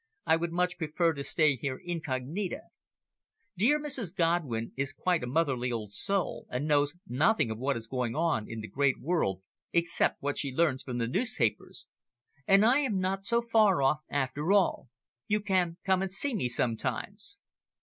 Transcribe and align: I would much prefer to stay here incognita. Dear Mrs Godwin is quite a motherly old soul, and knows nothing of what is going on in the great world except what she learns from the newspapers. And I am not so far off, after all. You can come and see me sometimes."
I 0.25 0.35
would 0.35 0.51
much 0.51 0.79
prefer 0.79 1.13
to 1.13 1.23
stay 1.23 1.55
here 1.57 1.77
incognita. 1.85 2.61
Dear 3.55 3.79
Mrs 3.79 4.15
Godwin 4.15 4.71
is 4.75 4.93
quite 4.93 5.21
a 5.21 5.27
motherly 5.27 5.71
old 5.71 5.91
soul, 5.93 6.47
and 6.49 6.67
knows 6.67 6.95
nothing 7.07 7.51
of 7.51 7.59
what 7.59 7.77
is 7.77 7.85
going 7.85 8.15
on 8.15 8.49
in 8.49 8.61
the 8.61 8.67
great 8.67 8.99
world 8.99 9.43
except 9.71 10.19
what 10.23 10.39
she 10.39 10.51
learns 10.51 10.81
from 10.81 10.97
the 10.97 11.05
newspapers. 11.07 11.85
And 12.47 12.65
I 12.65 12.79
am 12.79 12.97
not 12.97 13.25
so 13.25 13.43
far 13.43 13.83
off, 13.83 13.99
after 14.09 14.51
all. 14.51 14.89
You 15.27 15.39
can 15.39 15.77
come 15.85 16.01
and 16.01 16.11
see 16.11 16.33
me 16.33 16.49
sometimes." 16.49 17.37